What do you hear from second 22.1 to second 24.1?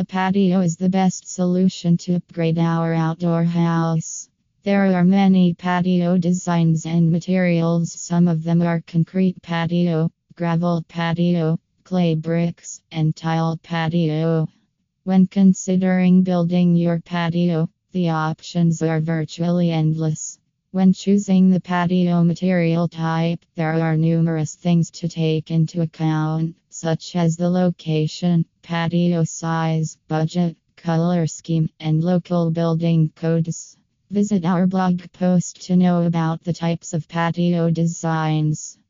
material type, there are